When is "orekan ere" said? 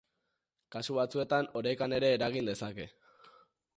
1.61-2.11